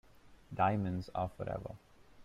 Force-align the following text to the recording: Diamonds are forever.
Diamonds 0.51 1.11
are 1.13 1.29
forever. 1.29 1.75